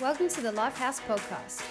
[0.00, 1.64] Welcome to the Lifehouse Podcast.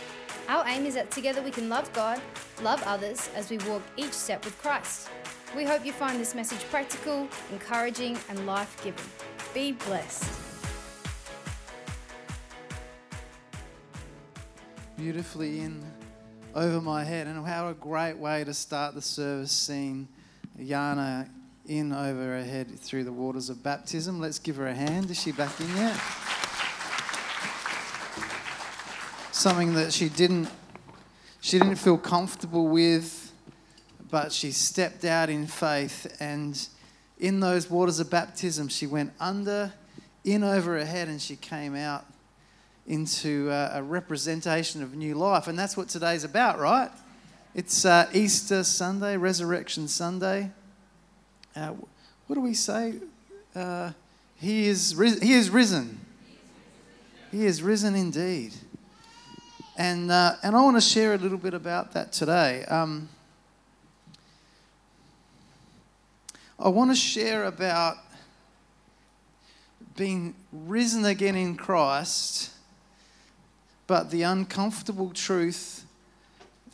[0.50, 2.22] Our aim is that together we can love God,
[2.62, 5.08] love others as we walk each step with Christ.
[5.56, 9.06] We hope you find this message practical, encouraging, and life giving.
[9.54, 10.48] Be blessed.
[14.98, 15.82] beautifully in
[16.56, 17.28] over my head.
[17.28, 20.08] And how a great way to start the service seeing
[20.60, 21.30] Yana
[21.66, 24.20] in over her head through the waters of baptism.
[24.20, 25.10] Let's give her a hand.
[25.12, 26.27] Is she back in yet?
[29.38, 30.50] Something that she didn't
[31.42, 33.32] she didn't feel comfortable with,
[34.10, 36.68] but she stepped out in faith and
[37.20, 39.72] in those waters of baptism she went under
[40.24, 42.04] in over her head and she came out
[42.88, 45.48] into uh, a representation of new life.
[45.48, 46.90] And that's what today's about, right?
[47.54, 50.50] It's uh, Easter Sunday, Resurrection Sunday.
[51.56, 51.74] Uh,
[52.26, 52.96] what do we say?
[53.56, 53.92] Uh,
[54.38, 56.00] he, is ris- he is risen.
[57.32, 58.56] He is risen indeed.
[59.78, 62.66] And, uh, and I want to share a little bit about that today.
[62.66, 63.08] Um,
[66.60, 67.98] I want to share about
[69.96, 72.52] being risen again in Christ
[73.88, 75.86] but the uncomfortable truth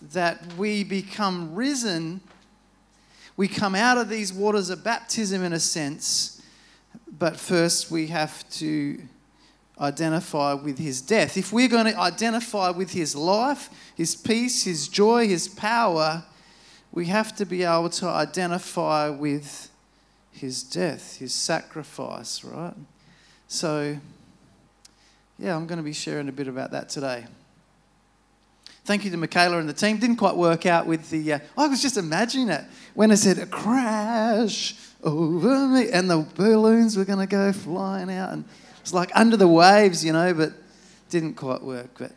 [0.01, 2.19] that we become risen,
[3.37, 6.41] we come out of these waters of baptism in a sense,
[7.19, 8.99] but first we have to
[9.79, 11.37] identify with his death.
[11.37, 16.23] If we're going to identify with his life, his peace, his joy, his power,
[16.91, 19.69] we have to be able to identify with
[20.31, 22.75] his death, his sacrifice, right?
[23.47, 23.97] So,
[25.39, 27.25] yeah, I'm going to be sharing a bit about that today.
[28.85, 29.97] Thank you to Michaela and the team.
[29.97, 31.33] Didn't quite work out with the.
[31.33, 36.27] Uh, I was just imagining it when I said a crash over me, and the
[36.35, 38.43] balloons were going to go flying out, and
[38.83, 40.51] it's like under the waves, you know, but
[41.09, 41.91] didn't quite work.
[41.97, 42.11] But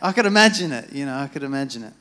[0.00, 1.92] I could imagine it, you know, I could imagine it.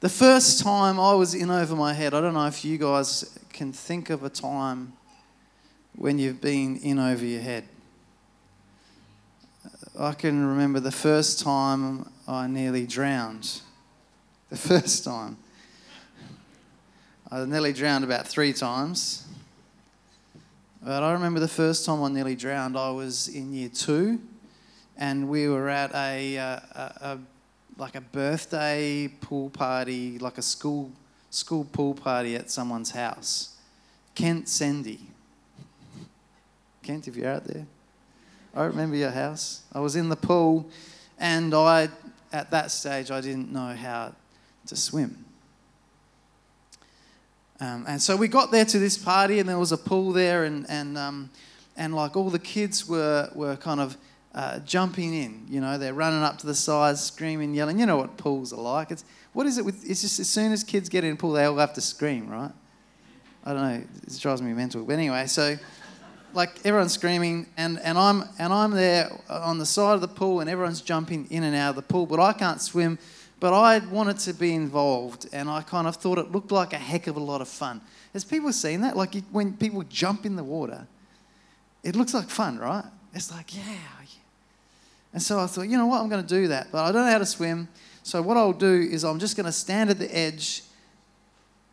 [0.00, 3.38] The first time I was in over my head, I don't know if you guys
[3.50, 4.92] can think of a time
[5.96, 7.64] when you've been in over your head.
[9.98, 13.62] I can remember the first time I nearly drowned.
[14.50, 15.38] The first time.
[17.30, 19.27] I nearly drowned about three times.
[20.82, 24.20] But I remember the first time I nearly drowned, I was in year two,
[24.96, 27.18] and we were at a, uh, a, a
[27.78, 30.90] like a birthday pool party, like a school
[31.30, 33.56] school pool party at someone's house.
[34.14, 34.98] Kent Sendy.
[36.82, 37.66] Kent, if you're out there.
[38.54, 39.62] I remember your house.
[39.72, 40.68] I was in the pool,
[41.18, 41.88] and I,
[42.32, 44.14] at that stage, I didn't know how
[44.66, 45.24] to swim.
[47.60, 50.44] Um, and so we got there to this party, and there was a pool there,
[50.44, 51.30] and and um,
[51.76, 53.96] and like all the kids were were kind of
[54.34, 55.46] uh, jumping in.
[55.48, 57.80] You know, they're running up to the sides, screaming, yelling.
[57.80, 58.90] You know what pools are like.
[58.90, 59.88] It's what is it with?
[59.88, 62.28] It's just as soon as kids get in a pool, they all have to scream,
[62.28, 62.52] right?
[63.44, 63.84] I don't know.
[64.06, 64.84] It drives me mental.
[64.84, 65.56] But anyway, so
[66.34, 70.40] like everyone's screaming, and, and I'm and I'm there on the side of the pool,
[70.40, 72.98] and everyone's jumping in and out of the pool, but I can't swim.
[73.40, 76.78] But I wanted to be involved, and I kind of thought it looked like a
[76.78, 77.80] heck of a lot of fun.
[78.12, 78.96] Has people seen that?
[78.96, 80.86] Like when people jump in the water,
[81.84, 82.84] it looks like fun, right?
[83.14, 83.62] It's like yeah.
[85.12, 87.06] And so I thought, you know what, I'm going to do that, but I don't
[87.06, 87.68] know how to swim.
[88.02, 90.62] So what I'll do is I'm just going to stand at the edge,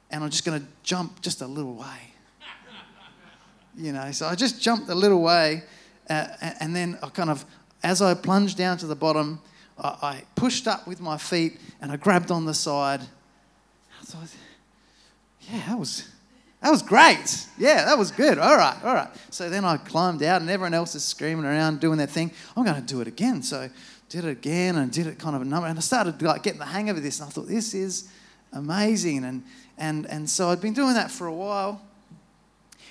[0.10, 2.14] and I'm just going to jump just a little way
[3.78, 4.12] you know.
[4.12, 5.64] So I just jumped a little way,
[6.10, 6.28] uh,
[6.60, 7.46] and then I kind of,
[7.84, 9.42] as I plunged down to the bottom,
[9.78, 13.02] I, pushed up with my feet and I grabbed on the side.
[13.02, 14.30] I thought,
[15.42, 16.10] yeah, that was.
[16.62, 17.46] That was great.
[17.60, 18.40] Yeah, that was good.
[18.40, 19.10] All right, all right.
[19.30, 22.32] So then I climbed out, and everyone else is screaming around doing their thing.
[22.58, 23.44] I'm going to do it again.
[23.44, 23.70] So
[24.10, 26.60] did it again and did it kind of a number, and I started like getting
[26.60, 27.20] the hang of this.
[27.20, 28.10] And I thought this is
[28.52, 29.44] amazing, and
[29.78, 31.82] and and so I'd been doing that for a while.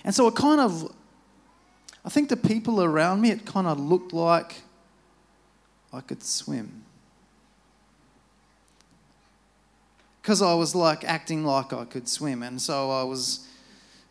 [0.05, 0.95] And so it kind of,
[2.05, 4.61] I think the people around me, it kind of looked like
[5.95, 6.83] I could swim.
[10.21, 12.43] Because I was like acting like I could swim.
[12.43, 13.47] And so I was,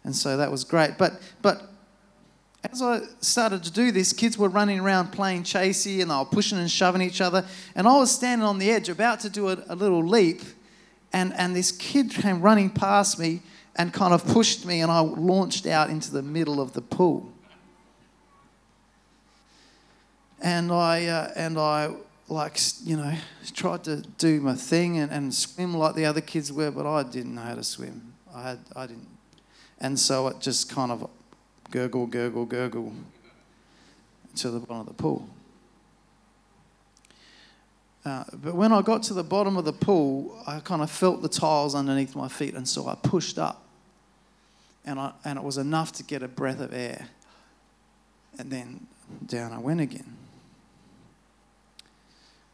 [0.04, 0.98] and so that was great.
[0.98, 1.70] But, but
[2.64, 6.24] as I started to do this, kids were running around playing chasey and they were
[6.24, 7.46] pushing and shoving each other.
[7.76, 10.42] And I was standing on the edge about to do a, a little leap.
[11.12, 13.42] And, and this kid came running past me
[13.76, 17.33] and kind of pushed me, and I launched out into the middle of the pool.
[20.44, 21.92] And I, uh, and I,
[22.28, 23.16] like, you know,
[23.54, 27.04] tried to do my thing and, and swim like the other kids were, but I
[27.04, 28.14] didn't know how to swim.
[28.36, 29.08] I, had, I didn't.
[29.80, 31.10] And so it just kind of
[31.72, 32.94] gurgle, gurgle, gurgle.
[34.36, 35.30] to the bottom of the pool.
[38.06, 41.22] Uh, but when I got to the bottom of the pool, I kind of felt
[41.22, 43.64] the tiles underneath my feet, and so I pushed up.
[44.84, 47.08] And, I, and it was enough to get a breath of air.
[48.38, 48.88] And then
[49.26, 50.18] down I went again.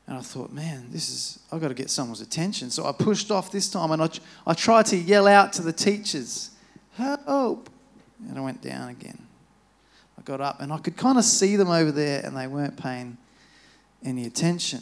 [0.09, 2.71] And I thought, man, this is, I've got to get someone's attention.
[2.71, 4.09] So I pushed off this time and I,
[4.47, 6.49] I tried to yell out to the teachers,
[6.95, 7.69] help.
[8.27, 9.21] And I went down again.
[10.17, 12.75] I got up and I could kind of see them over there and they weren't
[12.75, 13.17] paying
[14.03, 14.81] any attention.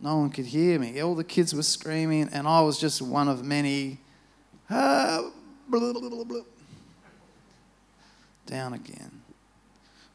[0.00, 1.00] No one could hear me.
[1.00, 3.98] All the kids were screaming, and I was just one of many.
[8.46, 9.22] Down again,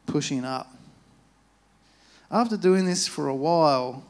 [0.05, 0.76] pushing up.
[2.29, 4.03] After doing this for a while,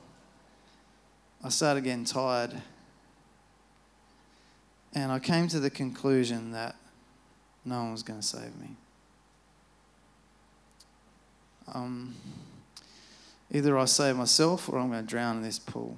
[1.44, 2.54] I started getting tired.
[4.94, 6.76] And I came to the conclusion that
[7.64, 8.76] no one was going to save me.
[11.74, 12.16] Um,
[13.52, 15.98] Either I save myself or I'm going to drown in this pool.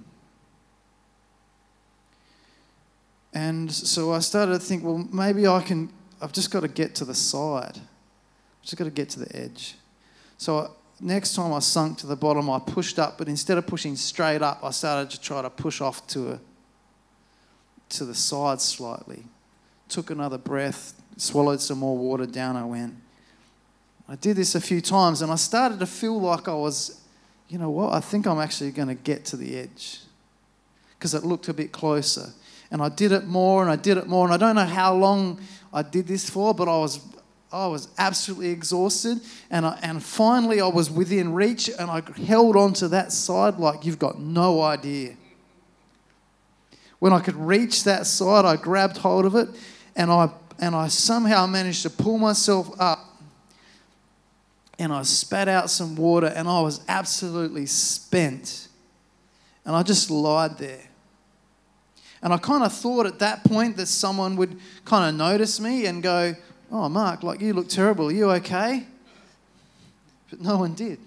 [3.34, 5.92] And so I started to think, well, maybe I can,
[6.22, 7.78] I've just got to get to the side.
[7.78, 9.76] I've just got to get to the edge.
[10.38, 13.96] So next time I sunk to the bottom, I pushed up, but instead of pushing
[13.96, 16.40] straight up, I started to try to push off to a,
[17.90, 19.24] to the side slightly.
[19.88, 22.96] Took another breath, swallowed some more water, down I went.
[24.08, 27.00] I did this a few times and I started to feel like I was
[27.50, 27.94] you know what?
[27.94, 30.00] I think I'm actually going to get to the edge
[30.98, 32.30] because it looked a bit closer.
[32.72, 34.26] And I did it more and I did it more.
[34.26, 35.42] And I don't know how long
[35.74, 37.00] I did this for, but I was,
[37.52, 39.20] I was absolutely exhausted.
[39.50, 43.56] And, I, and finally, I was within reach and I held on to that side
[43.56, 45.16] like you've got no idea.
[47.00, 49.50] When I could reach that side, I grabbed hold of it
[49.96, 50.30] and I,
[50.60, 53.00] and I somehow managed to pull myself up
[54.78, 58.68] and I spat out some water and I was absolutely spent.
[59.66, 60.90] And I just lied there.
[62.22, 65.86] And I kind of thought at that point that someone would kind of notice me
[65.86, 66.36] and go,
[66.72, 68.10] Oh, Mark, like you look terrible.
[68.10, 68.86] Are you okay?
[70.30, 71.00] But no one did.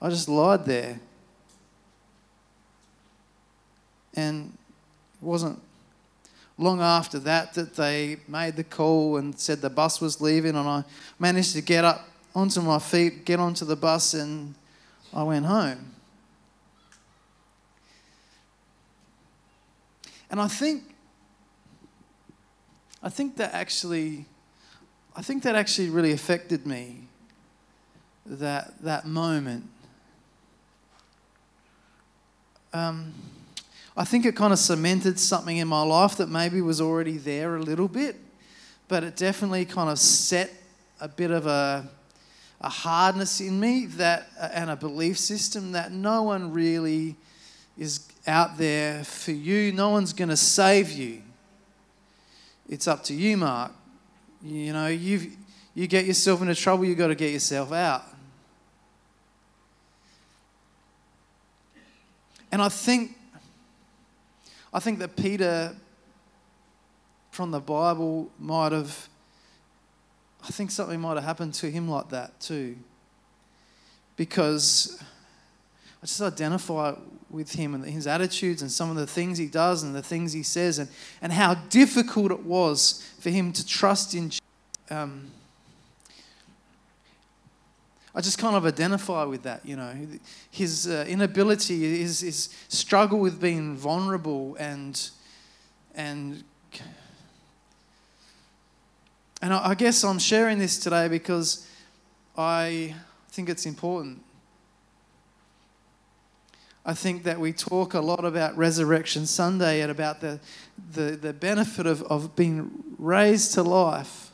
[0.00, 1.00] I just lied there.
[4.14, 4.56] And
[5.20, 5.60] it wasn't
[6.56, 10.68] long after that that they made the call and said the bus was leaving, and
[10.68, 10.84] I
[11.18, 14.54] managed to get up onto my feet, get onto the bus, and
[15.12, 15.92] I went home.
[20.30, 20.82] And I think,
[23.02, 24.26] I think that actually,
[25.18, 27.08] I think that actually really affected me.
[28.24, 29.68] That that moment.
[32.72, 33.12] Um,
[33.96, 37.56] I think it kind of cemented something in my life that maybe was already there
[37.56, 38.14] a little bit,
[38.86, 40.52] but it definitely kind of set
[41.00, 41.88] a bit of a
[42.60, 47.16] a hardness in me that and a belief system that no one really
[47.76, 49.72] is out there for you.
[49.72, 51.22] No one's going to save you.
[52.68, 53.72] It's up to you, Mark.
[54.42, 55.32] You know, you
[55.74, 58.04] you get yourself into trouble, you've got to get yourself out.
[62.50, 63.16] And I think
[64.72, 65.74] I think that Peter
[67.30, 69.08] from the Bible might have
[70.42, 72.76] I think something might have happened to him like that too.
[74.16, 75.02] Because
[76.02, 76.94] I just identify
[77.30, 80.32] with him and his attitudes and some of the things he does and the things
[80.32, 80.88] he says and,
[81.20, 84.30] and how difficult it was for him to trust in
[84.90, 85.30] um,
[88.14, 89.94] I just kind of identify with that, you know,
[90.50, 95.10] his uh, inability, his, his struggle with being vulnerable and
[95.94, 96.42] and
[99.40, 101.68] and I guess I'm sharing this today because
[102.36, 102.94] I
[103.30, 104.22] think it's important.
[106.88, 110.40] I think that we talk a lot about Resurrection Sunday and about the,
[110.92, 114.30] the, the benefit of, of being raised to life.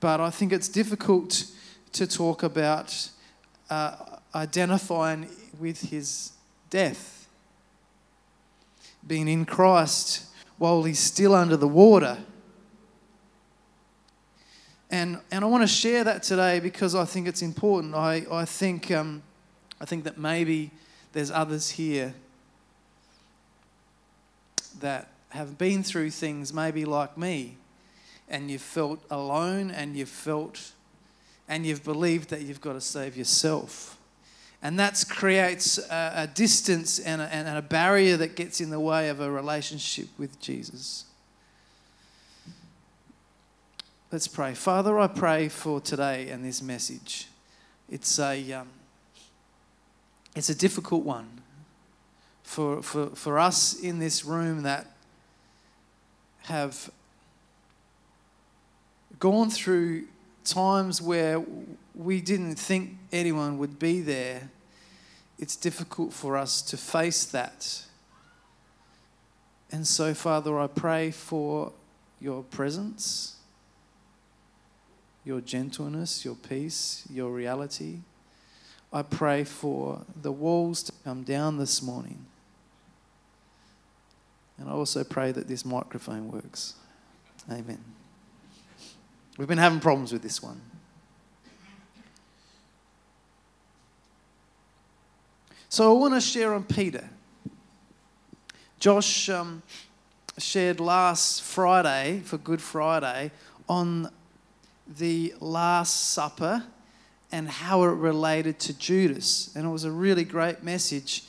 [0.00, 1.44] But I think it's difficult
[1.92, 3.08] to talk about
[3.70, 3.96] uh,
[4.34, 6.32] identifying with his
[6.68, 7.26] death,
[9.06, 10.26] being in Christ
[10.58, 12.18] while he's still under the water.
[14.90, 17.94] And, and I want to share that today because I think it's important.
[17.94, 19.22] I, I, think, um,
[19.80, 20.70] I think that maybe
[21.12, 22.14] there's others here
[24.80, 27.56] that have been through things maybe like me,
[28.28, 30.72] and you've felt alone and you've felt
[31.48, 33.96] and you've believed that you've got to save yourself.
[34.62, 38.80] And that creates a, a distance and a, and a barrier that gets in the
[38.80, 41.04] way of a relationship with Jesus.
[44.10, 44.54] Let's pray.
[44.54, 47.28] Father, I pray for today and this message.
[47.90, 48.68] It's a, um,
[50.38, 51.28] it's a difficult one
[52.42, 54.86] for, for, for us in this room that
[56.42, 56.90] have
[59.18, 60.04] gone through
[60.44, 61.44] times where
[61.94, 64.50] we didn't think anyone would be there.
[65.38, 67.84] It's difficult for us to face that.
[69.70, 71.72] And so, Father, I pray for
[72.20, 73.34] your presence
[75.28, 77.98] your gentleness, your peace, your reality.
[78.92, 82.24] I pray for the walls to come down this morning.
[84.56, 86.74] And I also pray that this microphone works.
[87.50, 87.78] Amen.
[89.36, 90.60] We've been having problems with this one.
[95.68, 97.08] So I want to share on Peter.
[98.80, 99.62] Josh um,
[100.38, 103.30] shared last Friday, for Good Friday,
[103.68, 104.10] on
[104.86, 106.64] the Last Supper
[107.30, 109.54] and how it related to Judas.
[109.54, 111.24] And it was a really great message.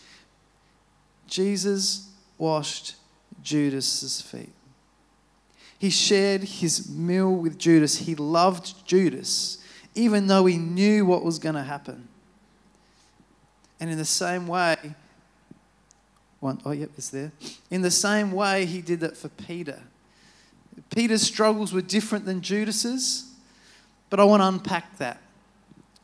[1.27, 2.95] Jesus washed
[3.43, 4.53] Judas's feet.
[5.77, 7.97] He shared his meal with Judas.
[7.97, 9.63] He loved Judas,
[9.95, 12.07] even though he knew what was going to happen.
[13.79, 14.75] And in the same way,
[16.41, 17.31] one, oh, yep, it's there.
[17.69, 19.79] In the same way, he did that for Peter.
[20.89, 23.29] Peter's struggles were different than Judas's.
[24.09, 25.21] But I want to unpack that.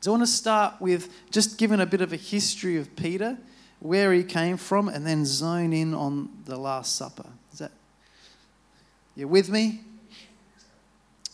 [0.06, 3.40] So I want to start with just giving a bit of a history of Peter,
[3.80, 7.26] where he came from, and then zone in on the Last Supper.
[7.52, 7.72] Is that
[9.16, 9.82] you with me?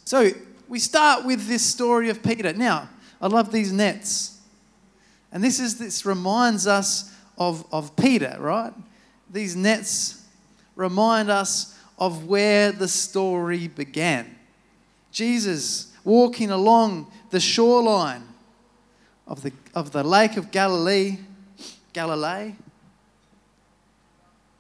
[0.06, 0.30] So
[0.70, 2.54] we start with this story of Peter.
[2.54, 2.88] Now,
[3.22, 4.40] I love these nets.
[5.34, 8.72] And this is this reminds us of, of Peter, right?
[9.30, 10.26] These nets
[10.78, 14.34] remind us of where the story began.
[15.12, 18.30] Jesus walking along the shoreline
[19.32, 21.18] of the, of the Lake of Galilee.
[21.94, 22.54] Galilee?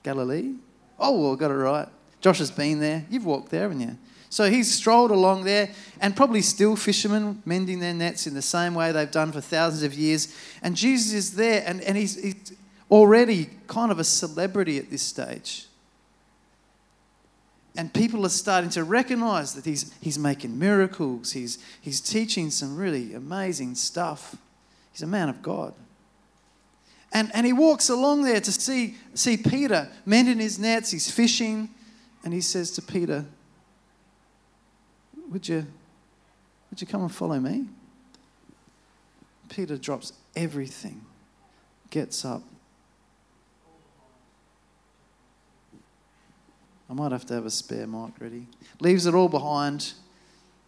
[0.01, 0.53] Galilee?
[0.97, 1.89] Oh, well, got it right.
[2.21, 3.05] Josh has been there.
[3.09, 3.97] You've walked there, haven't you?
[4.29, 8.73] So he's strolled along there, and probably still fishermen mending their nets in the same
[8.73, 10.33] way they've done for thousands of years.
[10.63, 12.53] And Jesus is there, and, and he's, he's
[12.89, 15.67] already kind of a celebrity at this stage
[17.77, 22.75] and people are starting to recognize that he's, he's making miracles, he's, he's teaching some
[22.75, 24.35] really amazing stuff.
[24.91, 25.73] He's a man of God.
[27.13, 31.69] And, and he walks along there to see, see Peter mending his nets, he's fishing,
[32.23, 33.25] and he says to Peter,
[35.29, 35.65] would you,
[36.69, 37.65] would you come and follow me?
[39.49, 41.01] Peter drops everything,
[41.89, 42.43] gets up,
[46.91, 48.47] I might have to have a spare mic ready.
[48.81, 49.93] Leaves it all behind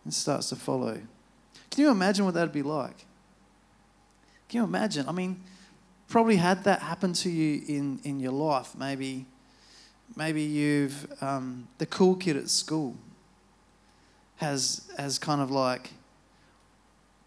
[0.05, 0.93] and starts to follow.
[1.69, 3.05] Can you imagine what that'd be like?
[4.53, 5.09] Can you imagine?
[5.09, 5.41] I mean,
[6.07, 8.75] probably had that happen to you in, in your life.
[8.77, 9.25] Maybe,
[10.15, 12.95] maybe you've um, the cool kid at school
[14.35, 15.89] has has kind of like,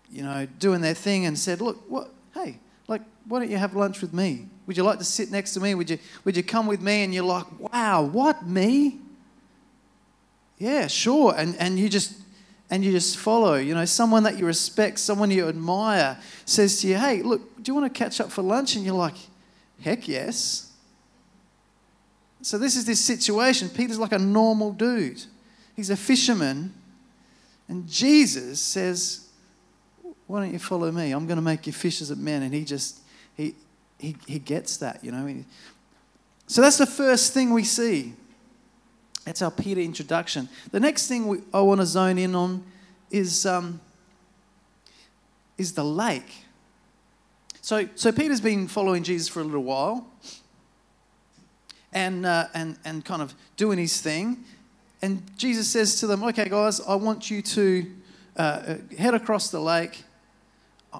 [0.08, 2.14] you know, doing their thing and said, "Look, what?
[2.32, 4.46] Hey, like, why don't you have lunch with me?
[4.68, 5.74] Would you like to sit next to me?
[5.74, 7.02] Would you, would you come with me?
[7.02, 9.00] And you're like, wow, what, me?
[10.58, 11.34] Yeah, sure.
[11.36, 12.12] And, and you just,
[12.70, 13.54] and you just follow.
[13.54, 17.70] You know, someone that you respect, someone you admire says to you, hey, look, do
[17.70, 18.76] you want to catch up for lunch?
[18.76, 19.14] And you're like,
[19.80, 20.72] heck yes.
[22.42, 23.68] So this is this situation.
[23.68, 25.22] Peter's like a normal dude.
[25.74, 26.72] He's a fisherman.
[27.68, 29.28] And Jesus says,
[30.26, 31.12] why don't you follow me?
[31.12, 32.42] I'm going to make you fishers of men.
[32.42, 33.00] And he just,
[33.36, 33.54] he,
[33.98, 35.44] he, he gets that, you know.
[36.46, 38.14] So that's the first thing we see.
[39.26, 40.48] That's our Peter introduction.
[40.70, 42.64] The next thing we, I want to zone in on
[43.10, 43.80] is, um,
[45.58, 46.44] is the lake.
[47.60, 50.06] So, so Peter's been following Jesus for a little while
[51.92, 54.44] and, uh, and, and kind of doing his thing.
[55.02, 57.92] And Jesus says to them, Okay, guys, I want you to
[58.38, 60.04] uh, uh head across the lake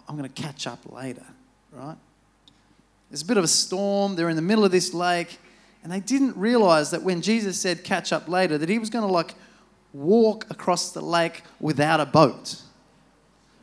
[0.08, 1.24] I'm going to catch up later,
[1.72, 1.96] right?
[3.10, 4.16] There's a bit of a storm.
[4.16, 5.38] They're in the middle of this lake.
[5.86, 9.06] And they didn't realize that when Jesus said catch up later, that he was going
[9.06, 9.36] to like
[9.92, 12.60] walk across the lake without a boat.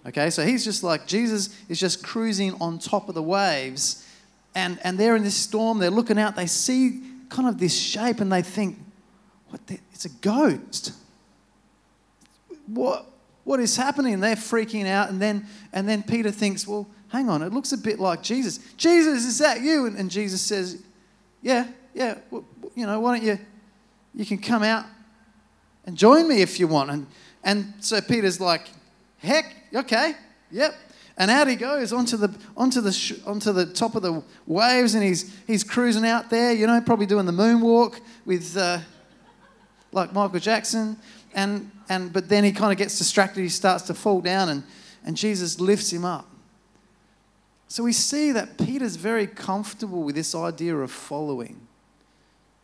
[0.05, 4.07] Okay, so he's just like, Jesus is just cruising on top of the waves.
[4.55, 5.79] And, and they're in this storm.
[5.79, 6.37] They're looking out.
[6.37, 8.79] They see kind of this shape and they think,
[9.49, 9.67] what?
[9.67, 10.93] The, it's a ghost.
[12.67, 13.05] What?
[13.43, 14.21] what is happening?
[14.21, 15.09] They're freaking out.
[15.09, 18.61] And then, and then Peter thinks, well, hang on, it looks a bit like Jesus.
[18.77, 19.87] Jesus, is that you?
[19.87, 20.81] And, and Jesus says,
[21.41, 22.45] yeah, yeah, well,
[22.75, 23.39] you know, why don't you,
[24.15, 24.85] you can come out
[25.85, 26.89] and join me if you want.
[26.89, 27.07] And,
[27.43, 28.69] And so Peter's like,
[29.17, 29.45] heck,
[29.75, 30.13] okay,
[30.49, 30.73] yep.
[31.17, 34.95] And out he goes onto the onto the sh- onto the top of the waves,
[34.95, 38.79] and he's he's cruising out there, you know, probably doing the moonwalk with uh,
[39.91, 40.97] like Michael Jackson,
[41.35, 43.41] and and but then he kind of gets distracted.
[43.41, 44.63] He starts to fall down, and
[45.05, 46.25] and Jesus lifts him up.
[47.67, 51.67] So we see that Peter's very comfortable with this idea of following,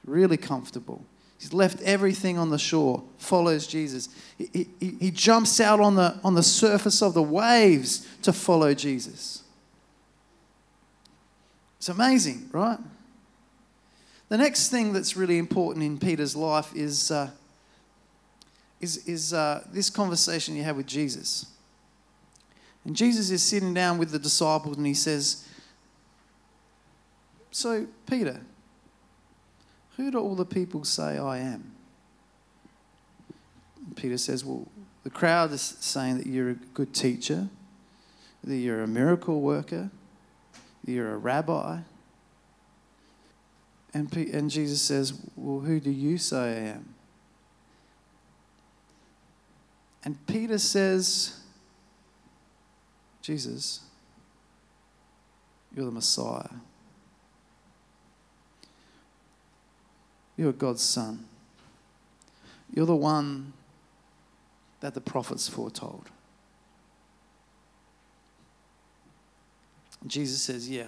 [0.09, 1.03] really comfortable.
[1.39, 4.09] He's left everything on the shore, follows Jesus.
[4.37, 8.73] He, he, he, jumps out on the, on the surface of the waves to follow
[8.73, 9.43] Jesus.
[11.77, 12.77] It's amazing, right?
[14.27, 17.29] The next thing that's really important in Peter's life is, uh,
[18.81, 21.45] is, is uh, this conversation you have with Jesus.
[22.83, 25.47] And Jesus is sitting down with the disciples and he says,
[27.49, 28.41] So, Peter,
[29.99, 31.73] who do all the people say I am?
[33.95, 34.65] Peter says, Well,
[35.03, 37.49] the crowd is saying that you're a good teacher,
[38.43, 39.89] that you're a miracle worker,
[40.85, 41.79] that you're a rabbi.
[43.93, 46.93] And, P- and Jesus says, Well, who do you say I am?
[50.05, 51.41] And Peter says,
[53.21, 53.81] Jesus,
[55.75, 56.47] you're the Messiah.
[60.39, 61.25] You're God's son.
[62.73, 63.51] You're the one
[64.79, 66.05] that the prophets foretold.
[70.07, 70.87] Jesus says, Yeah,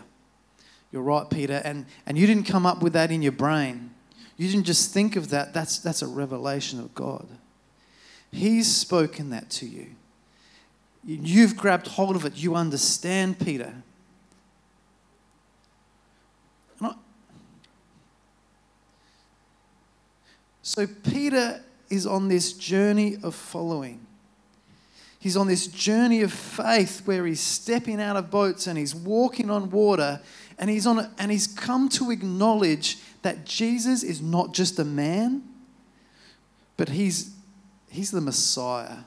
[0.89, 1.61] you're right, Peter.
[1.65, 3.91] And, and you didn't come up with that in your brain.
[4.37, 5.53] You didn't just think of that.
[5.53, 7.27] That's, that's a revelation of God.
[8.31, 9.87] He's spoken that to you.
[11.03, 12.37] You've grabbed hold of it.
[12.37, 13.73] You understand, Peter.
[20.61, 24.05] So Peter is on this journey of following.
[25.19, 29.51] He's on this journey of faith where he's stepping out of boats and he's walking
[29.51, 30.19] on water
[30.57, 34.85] and he's on a, and he's come to acknowledge that Jesus is not just a
[34.85, 35.43] man
[36.81, 37.35] but he's
[37.91, 38.97] he's the Messiah.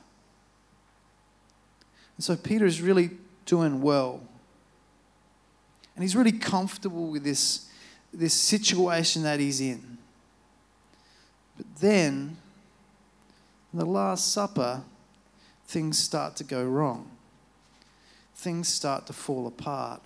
[2.15, 3.09] And so Peter is really
[3.45, 4.21] doing well.
[5.95, 7.67] And he's really comfortable with this,
[8.13, 9.94] this situation that he's in.
[11.57, 12.37] But then,
[13.71, 14.81] in the Last Supper,
[15.67, 17.11] things start to go wrong.
[18.35, 20.01] Things start to fall apart.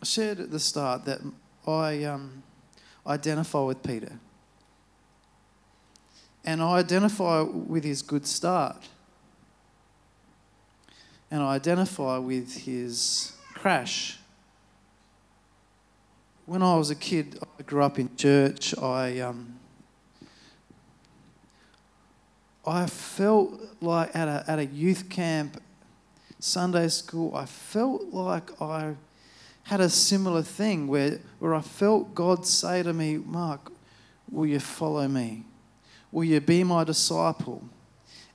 [0.00, 1.20] I shared at the start that
[1.66, 2.42] I um,
[3.06, 4.12] identify with Peter.
[6.44, 8.88] And I identify with his good start.
[11.30, 14.19] And I identify with his crash
[16.50, 18.76] when I was a kid, I grew up in church.
[18.76, 19.54] I um,
[22.66, 25.62] I felt like at a at a youth camp,
[26.40, 28.96] Sunday school, I felt like I
[29.62, 33.70] had a similar thing where where I felt God say to me, Mark,
[34.28, 35.44] will you follow me?
[36.10, 37.62] Will you be my disciple?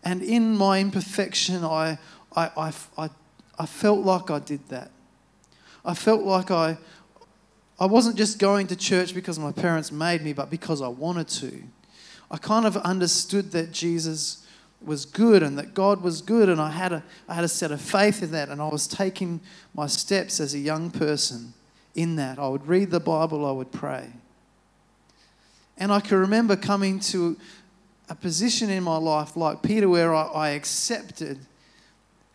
[0.06, 1.98] And in my imperfection, I
[2.34, 3.10] I I, I,
[3.60, 4.92] I felt like I did that.
[5.84, 6.78] I felt like I,
[7.80, 11.28] I wasn't just going to church because my parents made me, but because I wanted
[11.28, 11.64] to.
[12.32, 14.46] I kind of understood that Jesus
[14.82, 17.72] was good and that God was good, and I had a, I had a set
[17.72, 19.42] of faith in that, and I was taking
[19.74, 21.54] my steps as a young person
[21.96, 22.40] in that.
[22.40, 24.10] I would read the Bible, I would pray.
[25.78, 27.38] And I can remember coming to
[28.08, 31.40] a position in my life like Peter where I, I accepted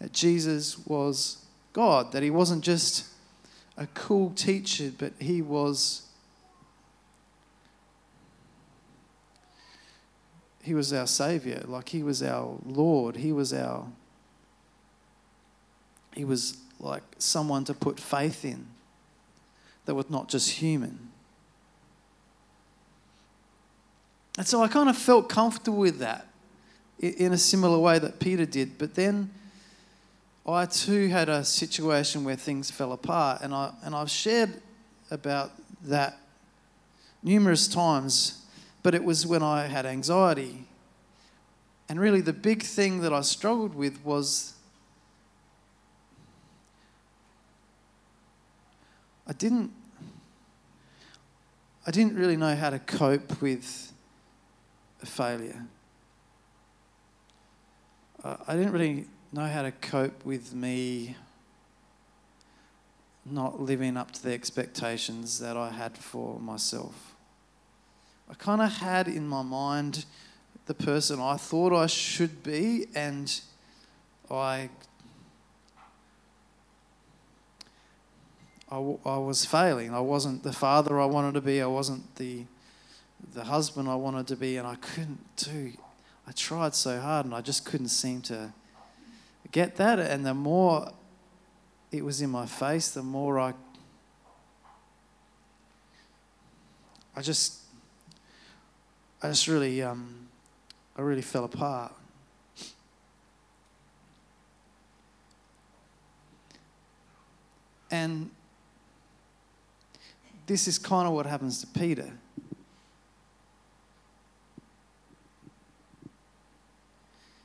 [0.01, 3.07] that Jesus was God, that He wasn't just
[3.81, 6.03] a cool teacher, but he was
[10.63, 13.87] he was our savior, like he was our Lord, he was our
[16.15, 18.67] he was like someone to put faith in
[19.87, 21.09] that was not just human.
[24.37, 26.27] And so I kind of felt comfortable with that
[26.99, 28.77] in a similar way that Peter did.
[28.77, 29.31] But then
[30.47, 34.61] I too had a situation where things fell apart, and, I, and I've shared
[35.11, 35.53] about
[35.85, 36.19] that
[37.23, 38.45] numerous times,
[38.83, 40.67] but it was when I had anxiety.
[41.89, 44.55] And really, the big thing that I struggled with was
[49.27, 49.73] I didn't,
[51.87, 53.93] I didn't really know how to cope with
[55.03, 55.67] a failure.
[58.25, 61.17] I didn't really know how to cope with me
[63.25, 67.15] not living up to the expectations that I had for myself.
[68.29, 70.05] I kind of had in my mind
[70.67, 73.41] the person I thought I should be, and
[74.31, 74.71] I
[78.73, 79.93] I was failing.
[79.93, 81.61] I wasn't the father I wanted to be.
[81.61, 82.45] I wasn't the,
[83.35, 85.73] the husband I wanted to be, and I couldn't do.
[86.25, 88.53] I tried so hard, and I just couldn't seem to
[89.53, 89.99] get that.
[89.99, 90.93] And the more
[91.91, 93.55] it was in my face, the more I,
[97.17, 97.59] I just,
[99.23, 100.29] I just really, um,
[100.97, 101.93] I really fell apart.
[107.91, 108.31] And
[110.47, 112.11] this is kind of what happens to Peter.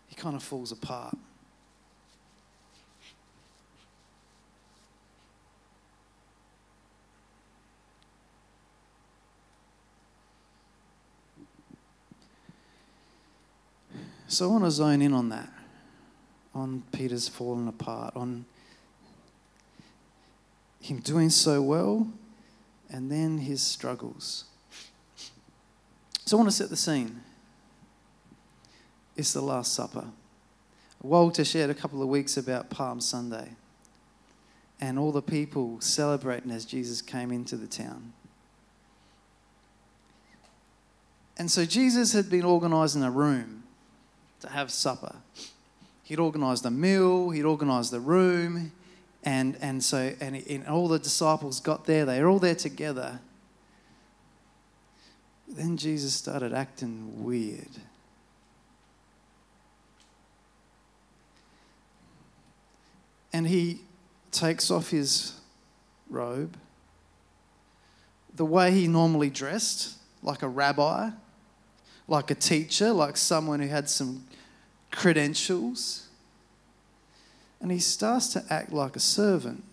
[0.07, 1.17] He kind of falls apart.
[14.35, 15.47] So I want to zone in on that,
[16.53, 18.43] on Peter's falling apart, on
[20.81, 22.05] him doing so well,
[22.89, 24.43] and then his struggles.
[26.25, 27.21] So I want to set the scene.
[29.15, 30.03] It's the Last Supper.
[31.01, 33.51] Walter shared a couple of weeks about Palm Sunday
[34.81, 38.11] and all the people celebrating as Jesus came into the town.
[41.37, 43.61] And so Jesus had been organising a room
[44.41, 45.15] to have supper.
[46.03, 48.71] He'd organised a meal, he'd organised the room,
[49.23, 53.19] and, and so and, and all the disciples got there, they were all there together.
[55.47, 57.69] Then Jesus started acting weird.
[63.33, 63.81] And he
[64.31, 65.33] takes off his
[66.09, 66.55] robe,
[68.33, 71.09] the way he normally dressed, like a rabbi,
[72.07, 74.25] like a teacher, like someone who had some
[74.91, 76.07] credentials.
[77.61, 79.63] And he starts to act like a servant.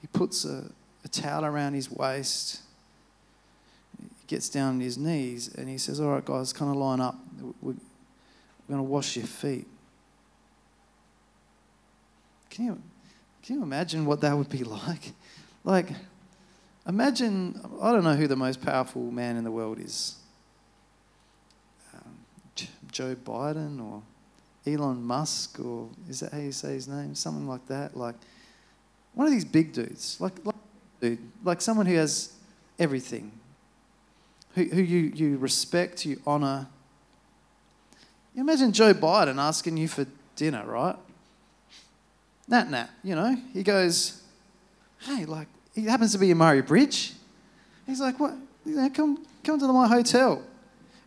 [0.00, 0.70] He puts a,
[1.04, 2.60] a towel around his waist,
[3.98, 7.00] he gets down on his knees, and he says, All right, guys, kind of line
[7.00, 7.18] up.
[7.60, 7.74] We're, we're
[8.68, 9.66] going to wash your feet.
[12.50, 12.82] Can you,
[13.42, 15.12] can you imagine what that would be like?
[15.64, 15.88] Like,
[16.86, 20.16] imagine, I don't know who the most powerful man in the world is.
[22.92, 24.02] Joe Biden or
[24.66, 27.14] Elon Musk, or is that how you say his name?
[27.14, 27.96] Something like that.
[27.96, 28.16] Like
[29.14, 30.54] one of these big dudes, like, like
[31.00, 32.32] dude, like someone who has
[32.78, 33.32] everything,
[34.54, 36.66] who, who you, you respect, you honor.
[38.34, 40.96] You imagine Joe Biden asking you for dinner, right?
[42.48, 44.22] Nat Nat, you know, he goes,
[45.00, 47.14] hey, like, he happens to be in Murray Bridge.
[47.86, 48.34] He's like, what?
[48.64, 50.42] You know, come, come to my hotel.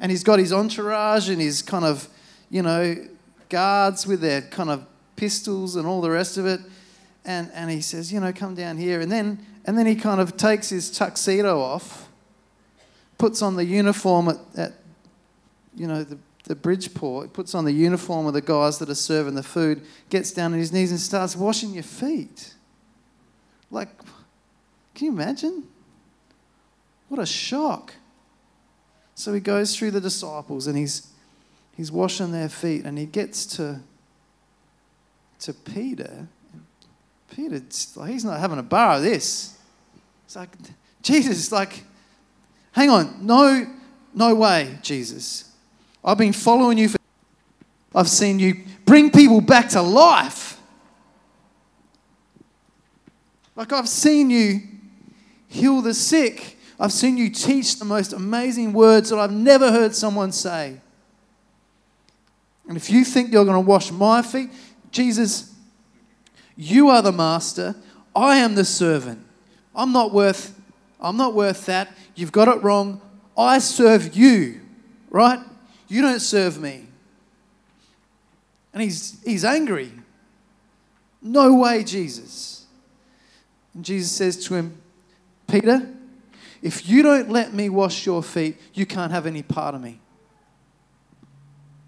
[0.04, 2.10] And he's got his entourage and his kind of,
[2.50, 3.08] you know,
[3.48, 4.86] guards with their kind of
[5.16, 6.60] pistols and all the rest of it.
[7.24, 9.00] And, and he says, you know, come down here.
[9.00, 12.10] And then, and then he kind of takes his tuxedo off,
[13.18, 14.74] puts on the uniform at, at
[15.74, 19.36] you know, the, the Bridgeport, puts on the uniform of the guys that are serving
[19.36, 22.56] the food, gets down on his knees and starts washing your feet.
[23.72, 23.88] Like,
[24.96, 25.64] can you imagine?
[27.08, 27.94] What a shock.
[29.24, 31.08] So he goes through the disciples and he's
[31.78, 33.80] he's washing their feet and he gets to
[35.40, 36.28] to Peter.
[37.34, 37.62] Peter,
[38.06, 39.58] he's not having a bar of this.
[40.26, 40.50] It's like,
[41.02, 41.86] Jesus, like,
[42.74, 43.66] hang on, no,
[44.14, 45.50] no way, Jesus.
[46.04, 46.98] I've been following you for
[47.96, 48.56] I've seen you
[48.86, 50.60] bring people back to life.
[53.56, 54.60] Like I've seen you
[55.48, 56.53] heal the sick.
[56.80, 60.80] I've seen you teach the most amazing words that I've never heard someone say.
[62.68, 64.50] And if you think you're going to wash my feet,
[64.92, 65.54] Jesus,
[66.56, 67.76] you are the master.
[68.16, 69.26] I am the servant.
[69.76, 70.60] I'm not worth
[71.04, 71.94] I'm not worth that.
[72.16, 73.02] You've got it wrong.
[73.38, 74.62] I serve you,
[75.10, 75.40] right?
[75.90, 76.86] You don't serve me.
[78.74, 79.92] And he's he's angry.
[81.22, 82.66] No way, Jesus.
[83.74, 84.78] And Jesus says to him,
[85.48, 85.90] Peter,
[86.64, 90.00] if you don't let me wash your feet, you can't have any part of me.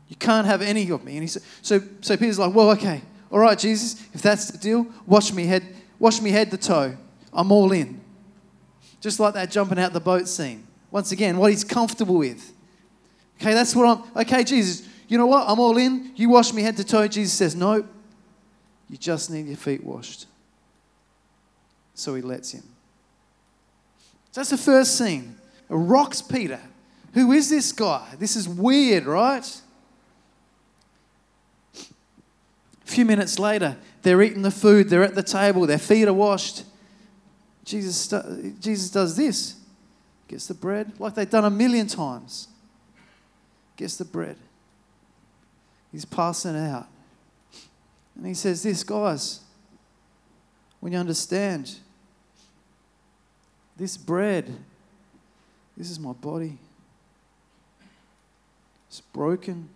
[0.10, 1.14] You can't have any of me.
[1.14, 4.58] And he said, so, so Peter's like, well, okay, all right, Jesus, if that's the
[4.58, 5.64] deal, wash me head,
[5.98, 6.98] wash me head to toe.
[7.32, 8.02] I'm all in.
[9.00, 10.68] Just like that jumping out the boat scene.
[10.92, 12.52] Once again, what he's comfortable with.
[13.40, 14.22] Okay, that's what I'm.
[14.24, 15.48] Okay, Jesus, you know what?
[15.48, 16.12] I'm all in.
[16.18, 17.08] You wash me head to toe.
[17.08, 17.86] Jesus says, no,
[18.90, 20.26] you just need your feet washed.
[21.94, 22.75] So he lets him.
[24.36, 25.38] So that's the first scene.
[25.70, 26.60] It rocks Peter,
[27.14, 28.06] Who is this guy?
[28.20, 29.62] This is weird, right?
[31.74, 36.14] A few minutes later, they're eating the food, they're at the table, their feet are
[36.14, 36.66] washed.
[37.64, 38.14] Jesus,
[38.60, 39.56] Jesus does this
[40.28, 42.50] gets the bread, like they've done a million times.
[43.78, 44.36] Gets the bread.
[45.94, 46.88] He's passing out.
[48.18, 49.40] And he says, This, guys,
[50.82, 51.80] when you understand,
[53.78, 54.52] this bread,
[55.76, 56.58] this is my body.
[58.88, 59.70] It's broken.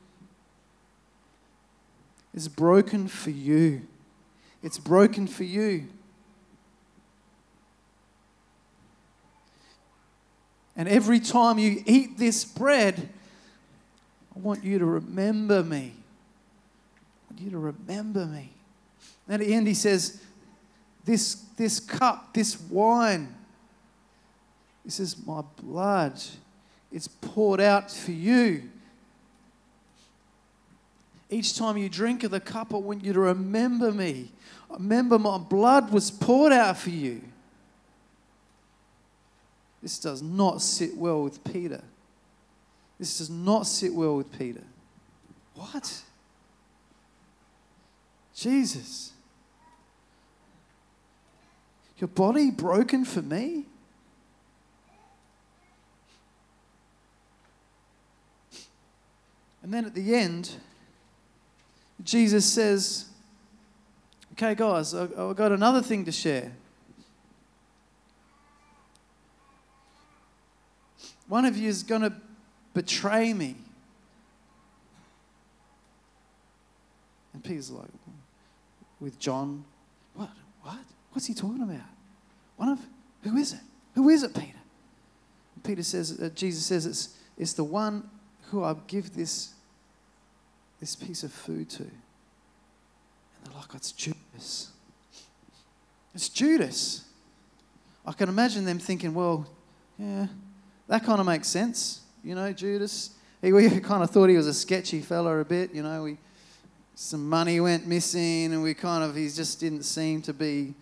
[2.34, 3.82] It's broken for you.
[4.64, 5.88] It's broken for you.
[10.78, 13.10] And every time you eat this bread,
[14.34, 15.92] I want you to remember me.
[15.94, 18.52] I want you to remember me.
[19.28, 20.22] And at the end, he says,
[21.04, 23.36] This, this cup, this wine,
[24.86, 26.20] this is my blood.
[26.92, 28.70] It's poured out for you.
[31.30, 34.32] Each time you drink of the cup, I want you to remember me.
[34.70, 37.22] Remember, my blood was poured out for you.
[39.82, 41.84] This does not sit well with Peter.
[42.98, 44.64] This does not sit well with Peter.
[45.56, 46.04] What?
[48.36, 49.12] Jesus.
[51.98, 53.66] Your body broken for me?
[59.70, 60.56] And then at the end,
[62.04, 63.06] Jesus says,
[64.32, 66.52] Okay, guys, I've got another thing to share.
[71.28, 72.12] One of you is going to
[72.74, 73.58] betray me.
[77.36, 77.90] And Peter's like,
[79.00, 79.64] with John,
[80.16, 80.32] what?
[80.64, 80.80] What?
[81.12, 81.86] What's he talking about?
[82.58, 82.80] One of,
[83.22, 83.60] who is it?
[83.94, 84.58] Who is it, Peter?
[85.64, 88.10] Peter says, uh, Jesus says, it's, it's the one
[88.50, 89.54] who I give this,
[90.80, 91.84] this piece of food to.
[91.84, 91.92] And
[93.46, 94.72] they're like, it's Judas.
[96.14, 97.04] It's Judas.
[98.06, 99.48] I can imagine them thinking, well,
[99.98, 100.28] yeah,
[100.88, 102.02] that kind of makes sense.
[102.24, 103.12] You know, Judas.
[103.42, 105.74] He, we kind of thought he was a sketchy fella a bit.
[105.74, 106.18] You know, we
[106.96, 110.74] some money went missing, and we kind of he just didn't seem to be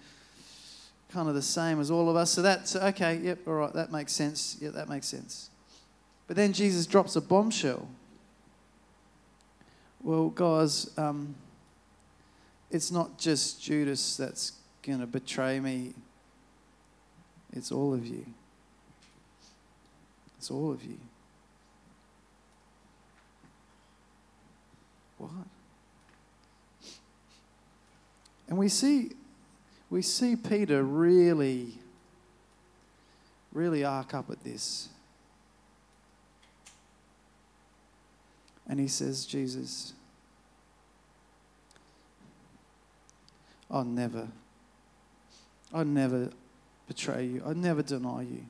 [1.10, 2.32] kind of the same as all of us.
[2.32, 3.18] So that's okay.
[3.18, 4.58] Yep, all right, that makes sense.
[4.60, 5.50] Yeah, that makes sense.
[6.26, 7.88] But then Jesus drops a bombshell.
[10.04, 11.36] Well, guys, um,
[12.70, 15.94] it's not just Judas that's going to betray me.
[17.54, 18.26] It's all of you.
[20.38, 20.98] It's all of you.
[25.18, 25.32] What?
[28.48, 29.12] And we see
[29.90, 31.74] we see Peter really
[33.52, 34.90] really arc up at this.
[38.68, 39.94] And he says, Jesus,
[43.72, 44.28] I'll never,
[45.74, 46.30] I'll never
[46.88, 47.44] betray you.
[47.46, 48.46] I'd never deny you.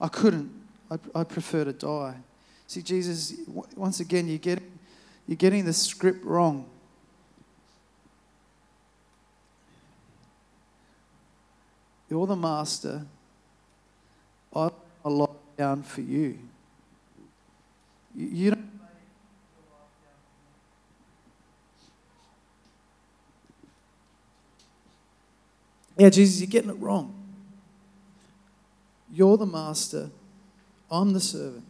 [0.00, 2.16] I couldn't I'd, I'd prefer to die.
[2.66, 3.34] See, Jesus,
[3.76, 4.62] once again, you get,
[5.26, 6.66] you're getting the script wrong.
[12.10, 13.04] You're the master.
[14.54, 14.70] I
[15.04, 16.38] a lot down for you.
[18.14, 18.77] You, you don't.
[25.98, 27.12] Yeah, Jesus, you're getting it wrong.
[29.12, 30.10] You're the master.
[30.90, 31.64] I'm the servant.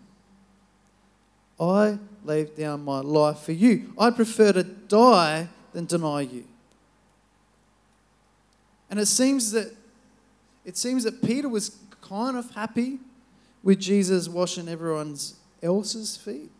[1.59, 3.93] I laid down my life for you.
[3.99, 6.45] I prefer to die than deny you.
[8.91, 9.75] And it seems that
[10.65, 12.99] it seems that Peter was kind of happy
[13.63, 15.17] with Jesus washing everyone
[15.63, 16.51] else's feet.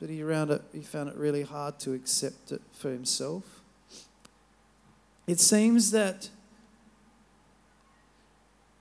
[0.00, 3.61] But he, it, he found it really hard to accept it for himself.
[5.26, 6.28] It seems that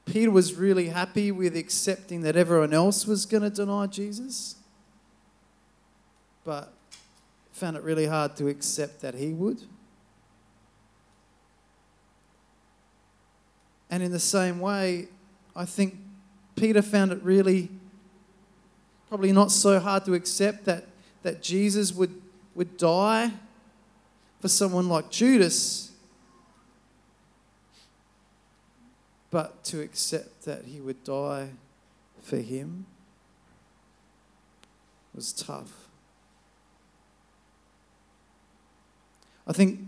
[0.06, 4.56] Peter was really happy with accepting that everyone else was going to deny Jesus,
[6.44, 6.74] but
[7.52, 9.62] found it really hard to accept that he would.
[13.90, 15.10] And in the same way,
[15.56, 15.98] I think
[16.56, 17.70] Peter found it really
[19.10, 20.86] probably not so hard to accept that,
[21.24, 22.22] that Jesus would,
[22.56, 23.32] would die
[24.40, 25.91] for someone like Judas
[29.32, 31.50] but to accept that he would die
[32.22, 32.86] for him
[35.16, 35.88] was tough.
[39.48, 39.80] I think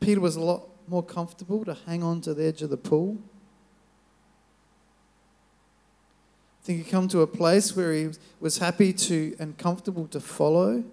[0.00, 3.18] Peter was a lot more comfortable to hang on to the edge of the pool.
[6.62, 10.20] I think he come to a place where he was happy to and comfortable to
[10.20, 10.84] follow,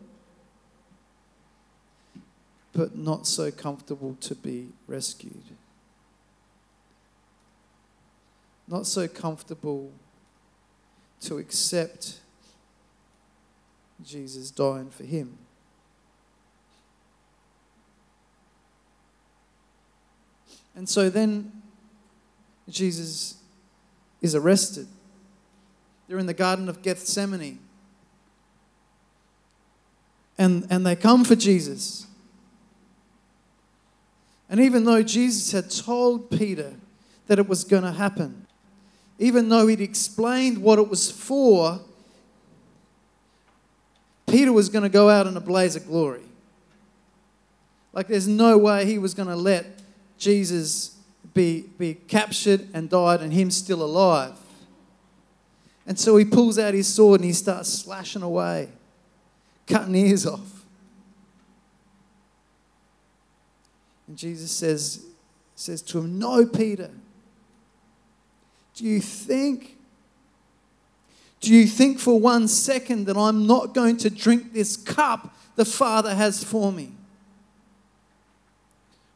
[2.74, 5.44] but not so comfortable to be rescued.
[8.68, 9.92] Not so comfortable
[11.22, 12.20] to accept
[14.04, 15.38] Jesus dying for him.
[20.76, 21.52] And so then
[22.70, 23.38] Jesus
[24.22, 24.88] is arrested.
[26.08, 27.60] They're in the Garden of Gethsemane.
[30.38, 32.06] And, and they come for Jesus.
[34.50, 36.76] And even though Jesus had told Peter
[37.26, 38.47] that it was going to happen,
[39.20, 41.80] even though he'd explained what it was for,
[44.28, 46.24] Peter was going to go out in a blaze of glory.
[47.94, 49.66] Like, there's no way he was going to let
[50.20, 50.98] Jesus
[51.34, 54.34] be, be captured and died and him still alive.
[55.88, 58.70] And so he pulls out his sword and he starts slashing away,
[59.66, 60.66] cutting ears off.
[64.08, 65.06] And Jesus says,
[65.56, 66.92] says to him, No, Peter.
[68.78, 69.76] Do you think?
[71.40, 75.66] Do you think for one second that I'm not going to drink this cup the
[75.66, 76.92] Father has for me?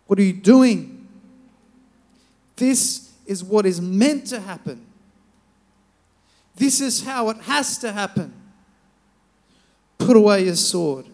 [0.08, 1.08] What are you doing?
[2.56, 4.84] This is what is meant to happen.
[6.56, 8.34] This is how it has to happen.
[10.00, 11.06] Put away your sword.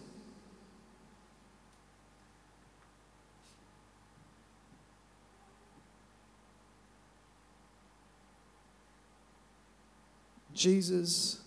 [10.58, 11.40] Jesus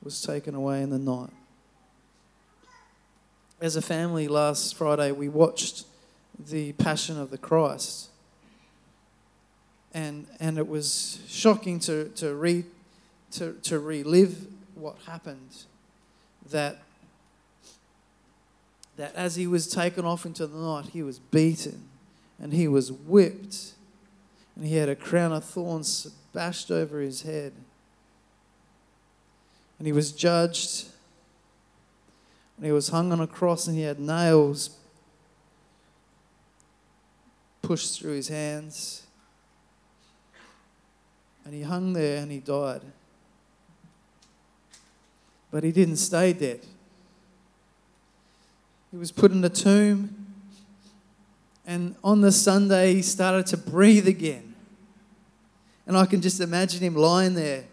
[0.00, 1.32] was taken away in the night.
[3.60, 5.84] As a family last Friday, we watched
[6.38, 8.10] the Passion of the Christ.
[9.92, 12.66] And and it was shocking to to read
[13.32, 14.46] to to relive
[14.76, 15.64] what happened.
[16.50, 16.82] That
[18.96, 21.88] that as he was taken off into the night he was beaten
[22.40, 23.72] and he was whipped.
[24.54, 27.52] And he had a crown of thorns bashed over his head
[29.78, 30.86] and he was judged
[32.56, 34.70] and he was hung on a cross and he had nails
[37.62, 39.04] pushed through his hands
[41.44, 42.80] and he hung there and he died.
[45.50, 46.60] But he didn't stay dead.
[48.90, 50.26] He was put in a tomb.
[51.66, 54.54] And on the Sunday, he started to breathe again.
[55.86, 57.64] And I can just imagine him lying there.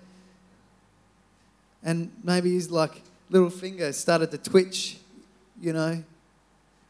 [1.84, 4.98] And maybe his like little finger started to twitch,
[5.60, 6.04] you know,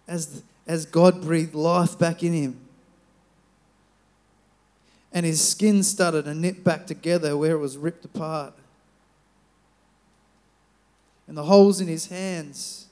[0.07, 2.59] as, as God breathed life back in him
[5.13, 8.53] and his skin started to knit back together where it was ripped apart.
[11.27, 12.87] And the holes in his hands.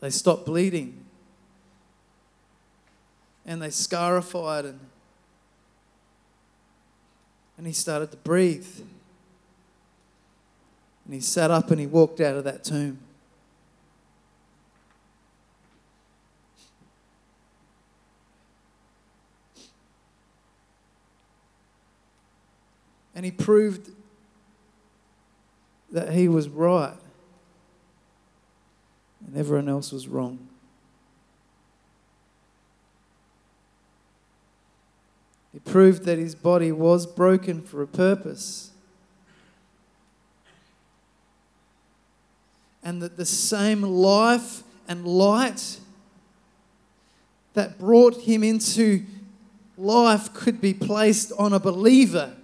[0.00, 1.04] They stopped bleeding.
[3.46, 4.80] And they scarified and
[7.56, 8.66] and he started to breathe.
[11.04, 12.98] And he sat up and he walked out of that tomb.
[23.14, 23.90] And he proved
[25.92, 26.96] that he was right
[29.26, 30.38] and everyone else was wrong.
[35.64, 38.70] Proved that his body was broken for a purpose.
[42.82, 45.78] And that the same life and light
[47.54, 49.04] that brought him into
[49.78, 52.34] life could be placed on a believer.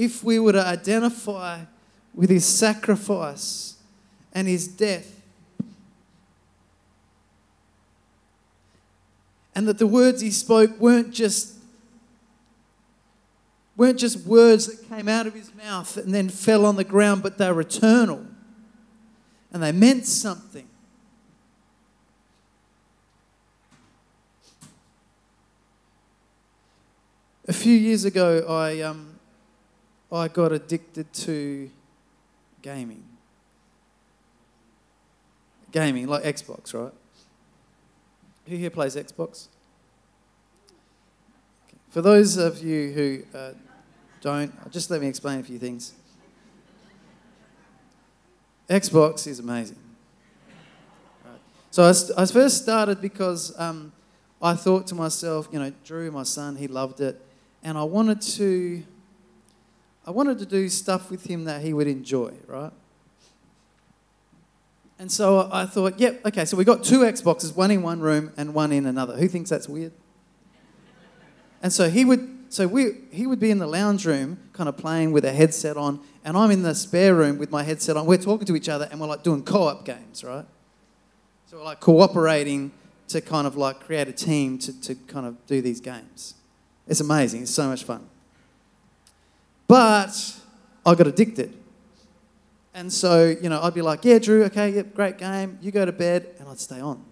[0.00, 1.60] if we were to identify
[2.14, 3.76] with his sacrifice
[4.32, 5.19] and his death,
[9.54, 11.54] and that the words he spoke weren't just
[13.76, 17.22] weren't just words that came out of his mouth and then fell on the ground,
[17.22, 18.26] but they were eternal
[19.52, 20.66] and they meant something.
[27.48, 29.18] A few years ago, I um,
[30.12, 31.70] I got addicted to
[32.62, 33.02] gaming.
[35.72, 36.92] Gaming, like Xbox, right?
[38.50, 39.46] Who here plays Xbox?
[41.90, 43.52] For those of you who uh,
[44.20, 45.92] don't, just let me explain a few things.
[48.68, 49.78] Xbox is amazing.
[51.70, 53.92] So I, I first started because um,
[54.42, 57.24] I thought to myself, you know, Drew, my son, he loved it,
[57.62, 58.82] and I wanted to,
[60.04, 62.72] I wanted to do stuff with him that he would enjoy, right?
[65.00, 68.34] And so I thought, yep, okay, so we got two Xboxes, one in one room
[68.36, 69.16] and one in another.
[69.16, 69.92] Who thinks that's weird?
[71.62, 74.76] And so he would, so we, he would be in the lounge room, kind of
[74.76, 78.04] playing with a headset on, and I'm in the spare room with my headset on.
[78.04, 80.44] We're talking to each other, and we're like doing co-op games, right?
[81.46, 82.70] So we're like cooperating
[83.08, 86.34] to kind of like create a team to, to kind of do these games.
[86.86, 87.44] It's amazing.
[87.44, 88.06] It's so much fun.
[89.66, 90.36] But
[90.84, 91.54] I got addicted.
[92.74, 95.58] And so, you know, I'd be like, yeah, Drew, okay, yep, great game.
[95.60, 97.04] You go to bed, and I'd stay on.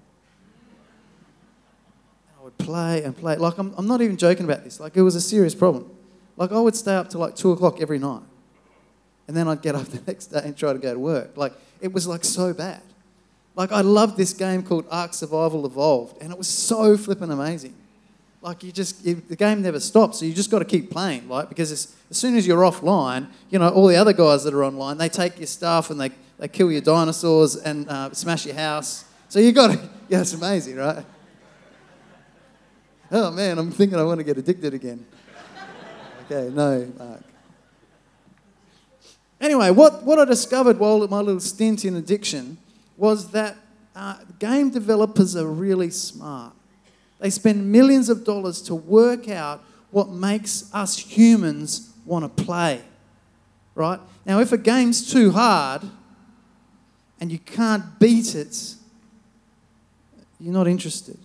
[2.39, 3.37] I would play and play.
[3.37, 4.79] Like, I'm, I'm not even joking about this.
[4.79, 5.91] Like, it was a serious problem.
[6.37, 8.23] Like, I would stay up to like two o'clock every night.
[9.27, 11.37] And then I'd get up the next day and try to go to work.
[11.37, 12.83] Like, it was like so bad.
[13.57, 17.75] Like, I loved this game called Ark Survival Evolved, and it was so flippin' amazing.
[18.49, 21.29] Like, you just, you, the game never stops, so you just got to keep playing,
[21.29, 24.55] like, because as, as soon as you're offline, you know, all the other guys that
[24.55, 28.47] are online, they take your stuff and they, they kill your dinosaurs and uh, smash
[28.47, 29.05] your house.
[29.29, 31.05] So you got to, yeah, it's amazing, right?
[33.13, 35.05] Oh man, I'm thinking I want to get addicted again.
[36.25, 37.23] Okay, no, Mark.
[39.43, 42.57] Anyway, what, what I discovered while my little stint in addiction
[42.97, 43.59] was that
[43.95, 46.55] uh, game developers are really smart.
[47.21, 52.83] They spend millions of dollars to work out what makes us humans want to play.
[53.75, 54.01] Right?
[54.27, 55.83] Now, if a game's too hard
[57.21, 58.75] and you can't beat it,
[60.41, 61.19] you're not interested.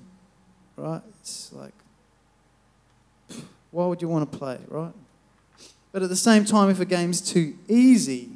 [0.76, 1.02] Right?
[1.20, 1.74] It's like,
[3.72, 4.94] why would you want to play, right?
[5.92, 8.30] But at the same time, if a game's too easy,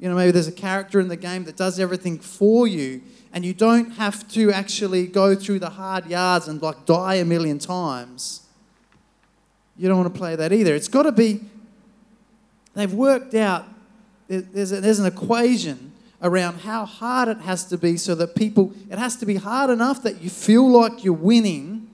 [0.00, 3.02] you know, maybe there's a character in the game that does everything for you,
[3.34, 7.24] and you don't have to actually go through the hard yards and like die a
[7.24, 8.42] million times.
[9.76, 10.74] You don't want to play that either.
[10.74, 11.42] It's got to be,
[12.74, 13.66] they've worked out,
[14.26, 15.92] there's, a, there's an equation
[16.22, 19.68] around how hard it has to be so that people, it has to be hard
[19.70, 21.90] enough that you feel like you're winning,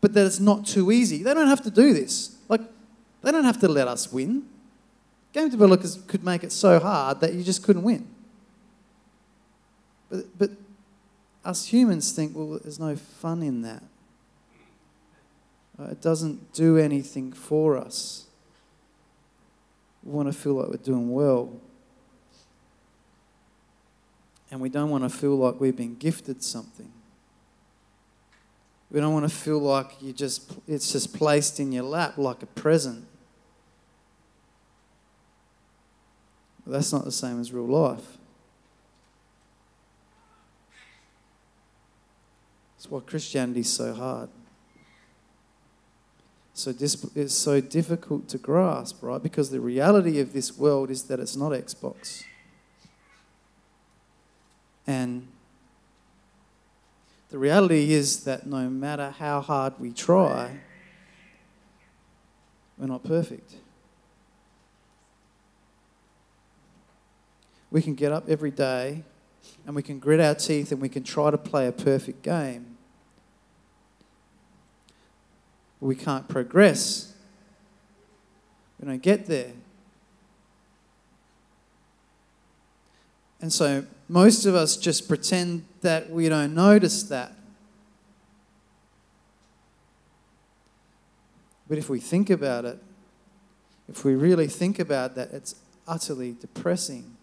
[0.00, 1.24] but that it's not too easy.
[1.24, 2.36] They don't have to do this.
[2.48, 2.60] Like,
[3.22, 4.44] they don't have to let us win.
[5.32, 8.06] Game developers could make it so hard that you just couldn't win.
[10.10, 10.50] But, but
[11.44, 13.82] us humans think, well, there's no fun in that.
[15.78, 18.26] It doesn't do anything for us.
[20.02, 21.52] We want to feel like we're doing well.
[24.50, 26.92] And we don't want to feel like we've been gifted something.
[28.90, 32.42] We don't want to feel like you just it's just placed in your lap like
[32.42, 33.06] a present.
[36.64, 38.18] But that's not the same as real life.
[42.76, 44.28] That's why Christianity is so hard.
[46.54, 46.74] So
[47.14, 49.22] it's so difficult to grasp, right?
[49.22, 52.24] Because the reality of this world is that it's not Xbox.
[54.86, 55.28] And
[57.30, 60.58] the reality is that no matter how hard we try,
[62.76, 63.54] we're not perfect.
[67.70, 69.04] We can get up every day
[69.66, 72.76] and we can grit our teeth and we can try to play a perfect game.
[75.80, 77.14] We can't progress.
[78.78, 79.52] We don't get there.
[83.40, 87.32] And so most of us just pretend that we don't notice that.
[91.68, 92.82] But if we think about it,
[93.88, 95.54] if we really think about that, it's
[95.86, 97.16] utterly depressing.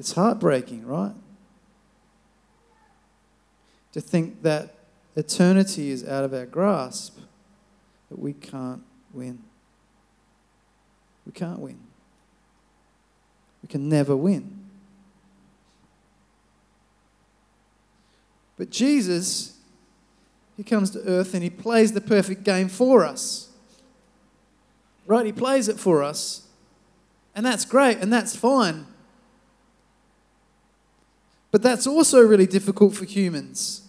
[0.00, 1.12] It's heartbreaking, right?
[3.92, 4.74] To think that
[5.14, 7.18] eternity is out of our grasp,
[8.08, 8.82] that we can't
[9.12, 9.42] win.
[11.26, 11.78] We can't win.
[13.62, 14.64] We can never win.
[18.56, 19.58] But Jesus,
[20.56, 23.50] He comes to earth and He plays the perfect game for us.
[25.06, 25.26] Right?
[25.26, 26.46] He plays it for us.
[27.34, 28.86] And that's great and that's fine.
[31.50, 33.82] But that's also really difficult for humans.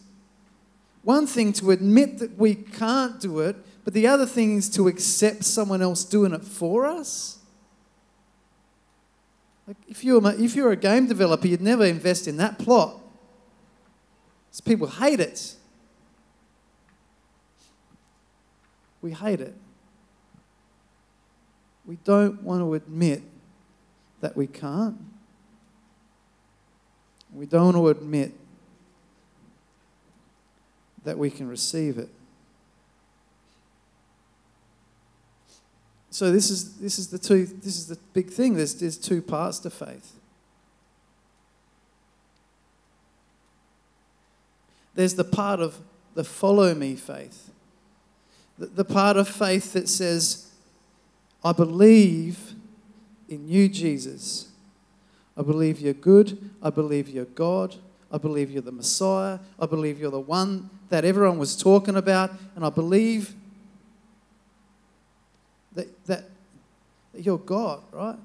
[1.04, 4.88] One thing to admit that we can't do it, but the other thing is to
[4.88, 7.40] accept someone else doing it for us.
[9.68, 13.00] Like if you're, if you're a game developer, you'd never invest in that plot.
[14.50, 15.56] Because people hate it.
[19.02, 19.56] We hate it.
[21.86, 23.24] We don't want to admit
[24.20, 24.98] that we can't.
[27.34, 28.34] We don't admit
[31.04, 32.10] that we can receive it.
[36.10, 38.56] So this is this is the two this is the big thing.
[38.56, 40.14] There's there's two parts to faith.
[44.94, 45.78] There's the part of
[46.16, 47.50] the follow me faith.
[48.58, 50.52] The, the part of faith that says,
[51.44, 52.54] I believe
[53.30, 54.51] in you, Jesus.
[55.42, 56.52] I believe you're good.
[56.62, 57.76] I believe you're God.
[58.12, 59.40] I believe you're the Messiah.
[59.60, 62.30] I believe you're the one that everyone was talking about.
[62.56, 63.34] And I believe
[65.74, 66.26] that, that,
[67.18, 68.20] you're God, right?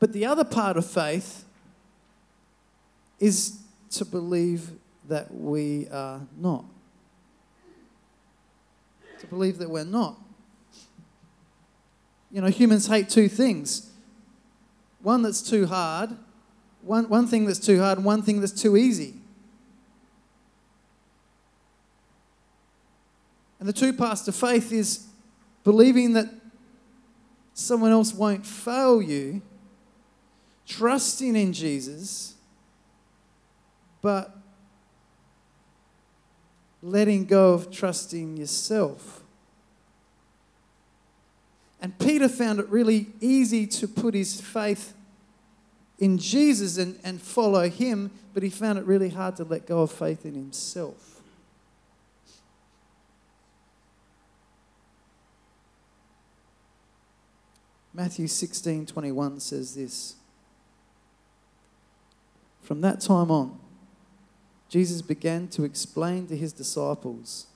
[0.00, 1.44] But the other part of faith
[3.20, 4.72] is to believe
[5.06, 6.64] that we are not.
[9.20, 10.18] To believe that we're not.
[12.32, 13.91] You know, humans hate two things
[15.02, 16.10] one that's too hard,
[16.80, 19.14] one, one thing that's too hard, and one thing that's too easy.
[23.60, 25.06] And the two parts to faith is
[25.62, 26.26] believing that
[27.54, 29.42] someone else won't fail you,
[30.66, 32.34] trusting in Jesus,
[34.00, 34.36] but
[36.82, 39.21] letting go of trusting yourself.
[41.82, 44.94] And Peter found it really easy to put his faith
[45.98, 49.82] in Jesus and, and follow him, but he found it really hard to let go
[49.82, 51.20] of faith in himself.
[57.92, 60.14] Matthew 16 21 says this
[62.62, 63.58] From that time on,
[64.68, 67.48] Jesus began to explain to his disciples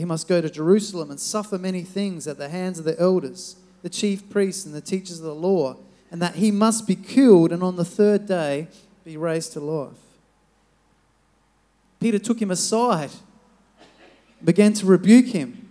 [0.00, 3.56] he must go to Jerusalem and suffer many things at the hands of the elders,
[3.82, 5.76] the chief priests, and the teachers of the law,
[6.10, 8.68] and that he must be killed and on the third day
[9.04, 9.92] be raised to life.
[12.00, 13.10] Peter took him aside,
[14.42, 15.68] began to rebuke him.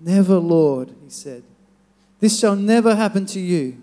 [0.00, 1.42] Never, Lord, he said.
[2.20, 3.82] This shall never happen to you.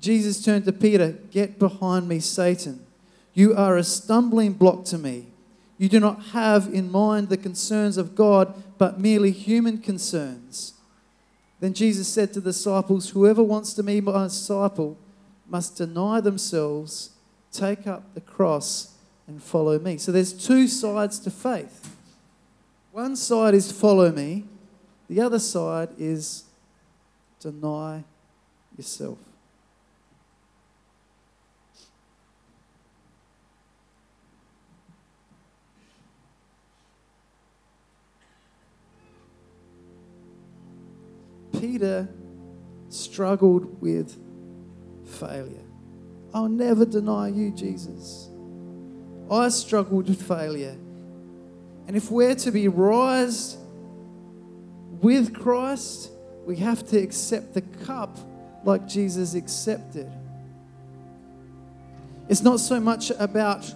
[0.00, 2.84] Jesus turned to Peter, Get behind me, Satan.
[3.34, 5.26] You are a stumbling block to me.
[5.78, 10.74] You do not have in mind the concerns of God, but merely human concerns.
[11.60, 14.98] Then Jesus said to the disciples, Whoever wants to be my disciple
[15.48, 17.10] must deny themselves,
[17.52, 18.94] take up the cross,
[19.26, 19.98] and follow me.
[19.98, 21.96] So there's two sides to faith.
[22.92, 24.44] One side is follow me,
[25.08, 26.44] the other side is
[27.40, 28.04] deny
[28.76, 29.18] yourself.
[41.60, 42.08] Peter
[42.88, 44.18] struggled with
[45.04, 45.64] failure.
[46.32, 48.28] I'll never deny you, Jesus.
[49.30, 50.76] I struggled with failure.
[51.86, 53.58] And if we're to be raised
[55.00, 56.10] with Christ,
[56.44, 58.16] we have to accept the cup
[58.64, 60.10] like Jesus accepted.
[62.28, 63.72] It's not so much about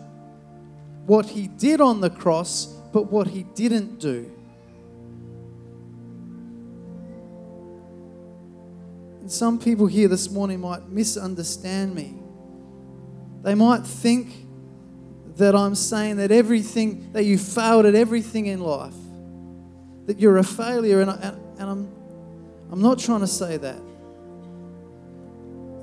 [1.07, 4.31] what he did on the cross, but what he didn't do.
[9.33, 12.15] Some people here this morning might misunderstand me.
[13.43, 14.35] They might think
[15.37, 18.95] that I'm saying that everything, that you failed at everything in life,
[20.07, 21.91] that you're a failure, and, I, and I'm,
[22.71, 23.81] I'm not trying to say that.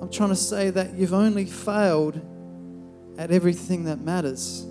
[0.01, 2.21] I'm trying to say that you've only failed
[3.17, 4.61] at everything that matters,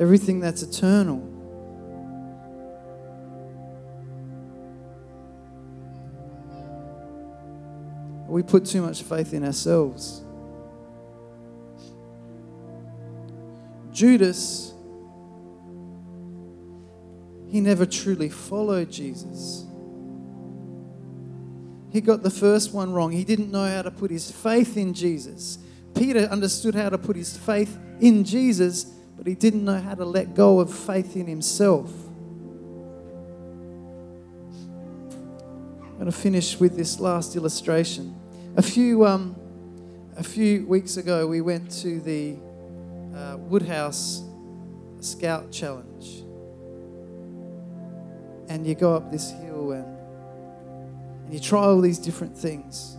[0.00, 1.33] everything that's eternal.
[8.34, 10.24] We put too much faith in ourselves.
[13.92, 14.74] Judas,
[17.46, 19.64] he never truly followed Jesus.
[21.92, 23.12] He got the first one wrong.
[23.12, 25.58] He didn't know how to put his faith in Jesus.
[25.94, 28.82] Peter understood how to put his faith in Jesus,
[29.16, 31.88] but he didn't know how to let go of faith in himself.
[35.84, 38.22] I'm going to finish with this last illustration.
[38.56, 39.34] A few, um,
[40.16, 42.36] a few weeks ago, we went to the
[43.12, 44.22] uh, Woodhouse
[45.00, 46.22] Scout Challenge.
[48.48, 49.84] And you go up this hill and,
[51.24, 52.96] and you try all these different things.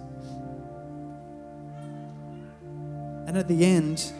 [3.25, 4.11] And at the end,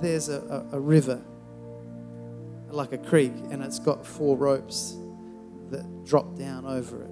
[0.00, 1.20] there's a, a, a river,
[2.68, 4.96] like a creek, and it's got four ropes
[5.70, 7.09] that drop down over it.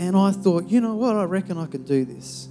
[0.00, 1.14] And I thought, you know what?
[1.14, 2.48] I reckon I can do this.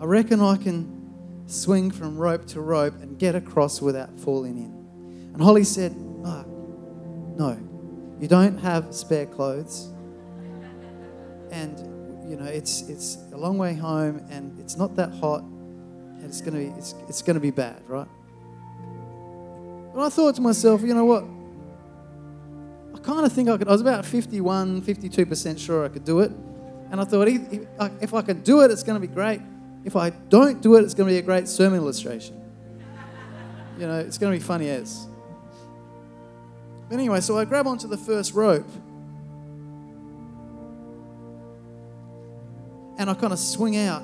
[0.00, 5.30] I reckon I can swing from rope to rope and get across without falling in.
[5.32, 7.56] And Holly said, Mark, no,
[8.18, 9.92] you don't have spare clothes.
[11.52, 11.78] And,
[12.28, 16.40] you know, it's, it's a long way home and it's not that hot and it's
[16.40, 18.08] going to be, it's, it's going to be bad, right?
[19.94, 21.22] But I thought to myself, you know what?
[22.94, 26.20] I kind of think I could, I was about 51, 52% sure I could do
[26.20, 26.32] it.
[26.90, 29.40] And I thought, if I can do it, it's going to be great.
[29.84, 32.40] If I don't do it, it's going to be a great sermon illustration.
[33.78, 35.06] You know, it's going to be funny as.
[36.88, 38.68] But anyway, so I grab onto the first rope
[42.98, 44.02] and I kind of swing out.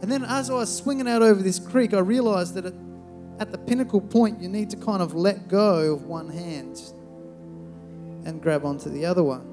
[0.00, 2.72] And then as I was swinging out over this creek, I realized that
[3.38, 6.80] at the pinnacle point, you need to kind of let go of one hand
[8.24, 9.48] and grab onto the other one.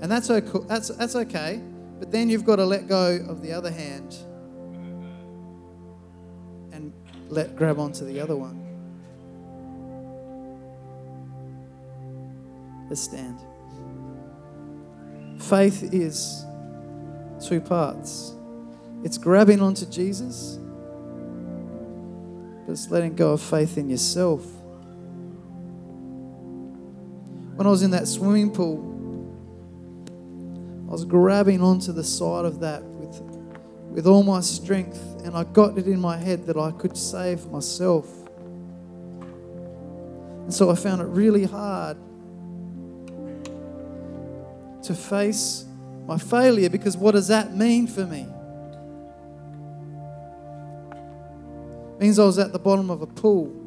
[0.00, 0.58] And that's okay.
[0.66, 1.60] That's, that's okay.
[1.98, 4.14] But then you've got to let go of the other hand
[6.72, 6.92] and
[7.28, 8.62] let grab onto the other one.
[12.88, 13.40] Let's stand.
[15.40, 16.44] Faith is
[17.44, 18.34] two parts.
[19.04, 20.58] It's grabbing onto Jesus,
[22.64, 24.44] but it's letting go of faith in yourself.
[27.56, 28.92] When I was in that swimming pool,
[30.88, 33.18] I was grabbing onto the side of that with,
[33.90, 37.46] with all my strength, and I got it in my head that I could save
[37.46, 38.06] myself.
[39.20, 41.96] And so I found it really hard
[44.82, 45.64] to face
[46.06, 48.28] my failure because what does that mean for me?
[51.94, 53.65] It means I was at the bottom of a pool.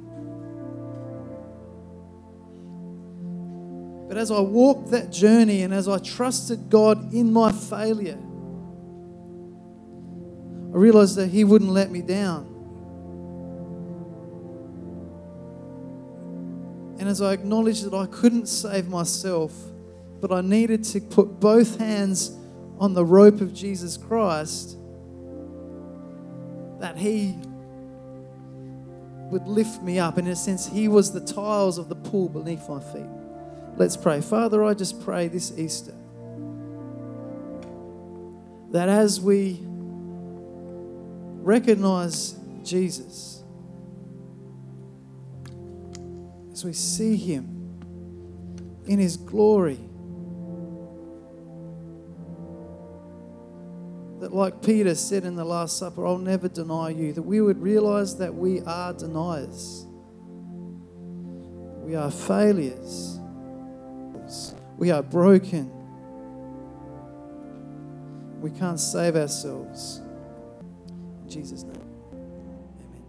[4.10, 8.18] But as I walked that journey and as I trusted God in my failure,
[10.74, 12.48] I realized that He wouldn't let me down.
[16.98, 19.54] And as I acknowledged that I couldn't save myself,
[20.20, 22.36] but I needed to put both hands
[22.80, 24.76] on the rope of Jesus Christ,
[26.80, 27.36] that He
[29.30, 30.18] would lift me up.
[30.18, 33.19] In a sense, He was the tiles of the pool beneath my feet.
[33.80, 34.20] Let's pray.
[34.20, 35.94] Father, I just pray this Easter
[38.72, 39.62] that as we
[41.42, 43.42] recognize Jesus,
[46.52, 47.80] as we see him
[48.86, 49.80] in his glory,
[54.20, 57.62] that, like Peter said in the Last Supper, I'll never deny you, that we would
[57.62, 59.86] realize that we are deniers,
[61.86, 63.19] we are failures
[64.80, 65.70] we are broken.
[68.40, 70.00] We can't save ourselves.
[71.24, 71.76] In Jesus' name.
[72.14, 73.04] Amen.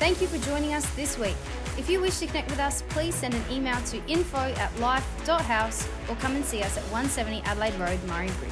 [0.00, 1.36] Thank you for joining us this week.
[1.78, 5.88] If you wish to connect with us, please send an email to info at life.house
[6.08, 8.50] or come and see us at 170 Adelaide Road, Murray Bridge.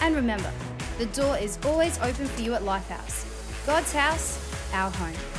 [0.00, 0.50] And remember,
[0.96, 3.26] the door is always open for you at Lifehouse.
[3.66, 4.40] God's house,
[4.72, 5.37] our home.